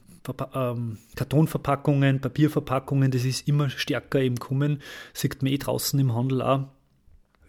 ähm, 0.52 0.98
Kartonverpackungen, 1.14 2.20
Papierverpackungen, 2.20 3.12
das 3.12 3.24
ist 3.24 3.46
immer 3.46 3.70
stärker 3.70 4.20
im 4.20 4.40
Kommen. 4.40 4.82
Sieht 5.12 5.40
man 5.44 5.52
eh 5.52 5.58
draußen 5.58 6.00
im 6.00 6.12
Handel 6.12 6.42
auch. 6.42 6.64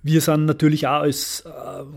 Wir 0.04 0.20
sind 0.20 0.46
natürlich 0.46 0.86
auch 0.88 1.02
als 1.02 1.42
äh, 1.42 1.50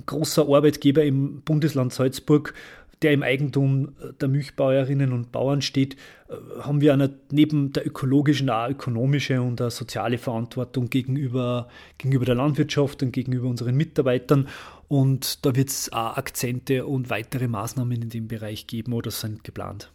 großer 0.06 0.42
Arbeitgeber 0.42 1.04
im 1.04 1.42
Bundesland 1.42 1.92
Salzburg, 1.92 2.54
der 3.02 3.12
im 3.12 3.22
Eigentum 3.22 3.94
der 4.20 4.28
Milchbäuerinnen 4.28 5.12
und 5.12 5.32
Bauern 5.32 5.60
steht, 5.60 5.96
äh, 6.28 6.34
haben 6.60 6.80
wir 6.80 6.92
eine, 6.92 7.18
neben 7.30 7.72
der 7.72 7.86
ökologischen 7.86 8.48
auch 8.48 8.68
ökonomische 8.70 9.42
und 9.42 9.60
eine 9.60 9.70
soziale 9.70 10.18
Verantwortung 10.18 10.88
gegenüber, 10.88 11.68
gegenüber 11.98 12.24
der 12.24 12.36
Landwirtschaft 12.36 13.02
und 13.02 13.12
gegenüber 13.12 13.48
unseren 13.48 13.76
Mitarbeitern. 13.76 14.48
Und 14.88 15.44
da 15.44 15.56
wird 15.56 15.68
es 15.68 15.92
auch 15.92 16.16
Akzente 16.16 16.86
und 16.86 17.10
weitere 17.10 17.48
Maßnahmen 17.48 18.02
in 18.02 18.08
dem 18.08 18.28
Bereich 18.28 18.68
geben 18.68 18.92
oder 18.92 19.10
sind 19.10 19.42
geplant. 19.42 19.90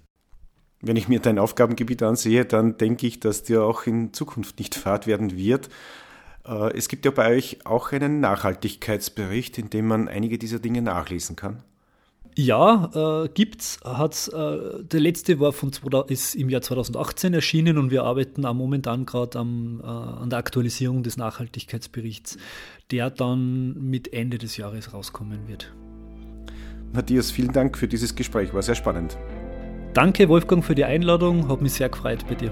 Wenn 0.81 0.95
ich 0.97 1.07
mir 1.07 1.19
dein 1.19 1.39
Aufgabengebiet 1.39 2.03
ansehe, 2.03 2.43
dann 2.43 2.77
denke 2.77 3.07
ich, 3.07 3.19
dass 3.19 3.43
dir 3.43 3.63
auch 3.63 3.85
in 3.85 4.13
Zukunft 4.13 4.59
nicht 4.59 4.75
fad 4.75 5.07
werden 5.07 5.37
wird. 5.37 5.69
Äh, 6.45 6.77
es 6.77 6.87
gibt 6.87 7.05
ja 7.05 7.11
bei 7.11 7.35
euch 7.35 7.65
auch 7.65 7.91
einen 7.91 8.19
Nachhaltigkeitsbericht, 8.19 9.57
in 9.57 9.69
dem 9.69 9.87
man 9.87 10.07
einige 10.07 10.37
dieser 10.37 10.59
Dinge 10.59 10.81
nachlesen 10.81 11.35
kann. 11.35 11.63
Ja, 12.37 13.25
äh, 13.25 13.29
gibt's. 13.33 13.79
Hat's, 13.83 14.29
äh, 14.29 14.83
der 14.83 14.99
letzte 14.99 15.39
war 15.39 15.51
von, 15.51 15.71
ist 16.07 16.35
im 16.35 16.49
Jahr 16.49 16.61
2018 16.61 17.33
erschienen 17.33 17.77
und 17.77 17.91
wir 17.91 18.03
arbeiten 18.03 18.45
auch 18.45 18.53
momentan 18.53 19.05
gerade 19.05 19.37
äh, 19.37 19.41
an 19.41 20.29
der 20.29 20.39
Aktualisierung 20.39 21.03
des 21.03 21.17
Nachhaltigkeitsberichts, 21.17 22.37
der 22.89 23.09
dann 23.09 23.73
mit 23.73 24.13
Ende 24.13 24.37
des 24.37 24.55
Jahres 24.55 24.93
rauskommen 24.93 25.47
wird. 25.47 25.73
Matthias, 26.93 27.31
vielen 27.31 27.51
Dank 27.51 27.77
für 27.77 27.87
dieses 27.87 28.15
Gespräch, 28.15 28.53
war 28.53 28.61
sehr 28.61 28.75
spannend. 28.75 29.17
Danke, 29.93 30.29
Wolfgang, 30.29 30.63
für 30.63 30.75
die 30.75 30.85
Einladung, 30.85 31.49
hat 31.49 31.61
mich 31.61 31.73
sehr 31.73 31.89
gefreut 31.89 32.25
bei 32.27 32.35
dir. 32.35 32.51